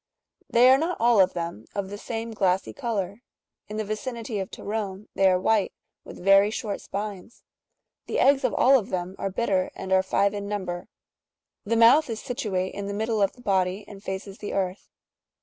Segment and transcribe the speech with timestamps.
[0.49, 3.21] They are not all of them of the same glassy colour;
[3.67, 7.43] in the vicinity of Torone^ they are white,®'' with very short spines.
[8.07, 10.87] The eggs^^ of all of them are bitter, and are five in number;
[11.65, 14.89] the mouth is situate in the middle of the body, and faces the earth.